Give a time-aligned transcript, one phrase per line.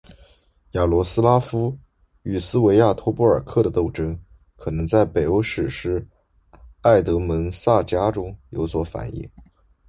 [0.71, 1.77] 雅罗斯拉夫
[2.23, 4.19] 与斯维亚托波尔克的斗争
[4.55, 6.07] 可能在北欧史诗
[6.81, 9.29] 埃德蒙萨迦中有所反映。